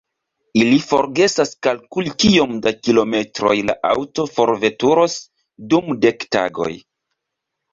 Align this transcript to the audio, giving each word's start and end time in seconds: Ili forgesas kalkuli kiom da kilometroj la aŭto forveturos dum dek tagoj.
Ili 0.59 0.77
forgesas 0.91 1.51
kalkuli 1.67 2.13
kiom 2.23 2.55
da 2.63 2.73
kilometroj 2.87 3.53
la 3.67 3.75
aŭto 3.93 4.27
forveturos 4.39 5.19
dum 5.75 5.93
dek 6.07 6.27
tagoj. 6.39 6.73